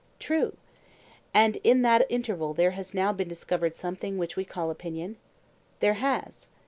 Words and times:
True. 0.17 0.57
And 1.31 1.57
in 1.63 1.83
that 1.83 2.07
interval 2.09 2.55
there 2.55 2.71
has 2.71 2.95
now 2.95 3.13
been 3.13 3.27
discovered 3.27 3.75
something 3.75 4.17
which 4.17 4.35
we 4.35 4.43
call 4.45 4.71
opinion? 4.71 5.17
There 5.79 5.93
has. 5.93 6.47